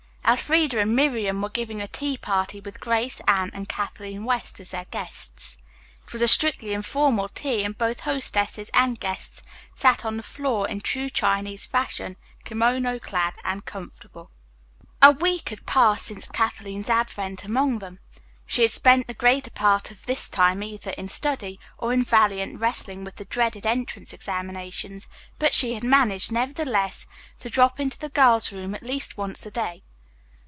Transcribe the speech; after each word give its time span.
Elfreda 0.23 0.79
and 0.79 0.95
Miriam 0.95 1.41
were 1.41 1.49
giving 1.49 1.81
a 1.81 1.89
tea 1.89 2.15
party 2.17 2.61
with 2.61 2.79
Grace, 2.79 3.19
Anne 3.27 3.51
and 3.53 3.67
Kathleen 3.67 4.23
West 4.23 4.61
as 4.61 4.71
their 4.71 4.85
guests. 4.85 5.57
It 6.07 6.13
was 6.13 6.21
a 6.21 6.27
strictly 6.29 6.71
informal 6.71 7.27
tea 7.27 7.65
and 7.65 7.77
both 7.77 8.01
hostesses 8.01 8.69
and 8.73 8.97
guests 8.97 9.41
sat 9.73 10.05
on 10.05 10.15
the 10.15 10.23
floor 10.23 10.69
in 10.69 10.79
true 10.79 11.09
Chinese 11.09 11.65
fashion, 11.65 12.15
kimono 12.45 12.97
clad 12.97 13.33
and 13.43 13.65
comfortable. 13.65 14.31
A 15.01 15.11
week 15.11 15.49
had 15.49 15.65
passed 15.65 16.05
since 16.05 16.29
Kathleen's 16.29 16.89
advent 16.89 17.43
among 17.43 17.79
them. 17.79 17.99
She 18.45 18.61
had 18.61 18.71
spent 18.71 19.07
the 19.07 19.13
greater 19.13 19.51
part 19.51 19.91
of 19.91 20.05
that 20.05 20.29
time 20.31 20.63
either 20.63 20.91
in 20.91 21.09
study 21.09 21.59
or 21.77 21.91
in 21.91 22.03
valiant 22.05 22.57
wrestling 22.57 23.03
with 23.03 23.17
the 23.17 23.25
dreaded 23.25 23.65
entrance 23.65 24.13
examinations, 24.13 25.07
but 25.39 25.53
she 25.53 25.73
had 25.73 25.83
managed, 25.83 26.31
nevertheless, 26.31 27.05
to 27.39 27.49
drop 27.49 27.81
into 27.81 27.97
the 27.99 28.07
girls' 28.07 28.53
rooms 28.53 28.75
at 28.75 28.83
least 28.83 29.17
once 29.17 29.45
a 29.45 29.51
day. 29.51 29.83